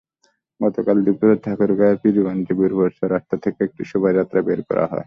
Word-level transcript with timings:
গতকাল 0.61 0.97
দুপুরে 1.05 1.35
ঠাকুরগাঁওয়ের 1.45 2.01
পীরগঞ্জে 2.03 2.53
পূর্ব 2.59 2.79
চৌরাস্তা 2.97 3.35
থেকে 3.43 3.59
একটি 3.67 3.83
শোভাযাত্রা 3.91 4.39
বের 4.47 4.59
করা 4.69 4.85
হয়। 4.85 4.99